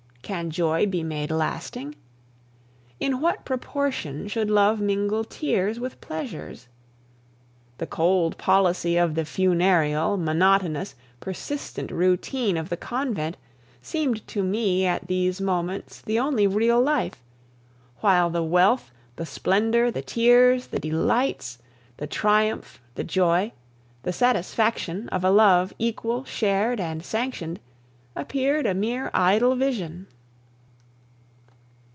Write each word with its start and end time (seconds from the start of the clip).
Can 0.23 0.49
joy 0.49 0.85
be 0.87 1.03
made 1.03 1.29
lasting? 1.29 1.93
In 3.01 3.19
what 3.19 3.43
proportion 3.43 4.29
should 4.29 4.49
love 4.49 4.79
mingle 4.79 5.25
tears 5.25 5.77
with 5.77 5.99
pleasures? 5.99 6.69
The 7.79 7.85
cold 7.85 8.37
policy 8.37 8.95
of 8.95 9.15
the 9.15 9.25
funereal, 9.25 10.15
monotonous, 10.15 10.95
persistent 11.19 11.91
routine 11.91 12.55
of 12.55 12.69
the 12.69 12.77
convent 12.77 13.35
seemed 13.81 14.25
to 14.29 14.41
me 14.41 14.85
at 14.85 15.07
these 15.07 15.41
moments 15.41 15.99
the 15.99 16.17
only 16.17 16.47
real 16.47 16.81
life; 16.81 17.21
while 17.99 18.29
the 18.29 18.43
wealth, 18.43 18.89
the 19.17 19.25
splendor, 19.25 19.91
the 19.91 20.01
tears, 20.01 20.67
the 20.67 20.79
delights, 20.79 21.57
the 21.97 22.07
triumph, 22.07 22.79
the 22.95 23.03
joy, 23.03 23.51
the 24.03 24.13
satisfaction, 24.13 25.09
of 25.09 25.25
a 25.25 25.29
love 25.29 25.73
equal, 25.77 26.23
shared, 26.23 26.79
and 26.79 27.03
sanctioned, 27.03 27.59
appeared 28.15 28.65
a 28.65 28.73
mere 28.73 29.11
idle 29.13 29.57
vision. 29.57 30.07